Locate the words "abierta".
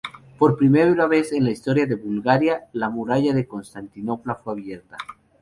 4.53-4.97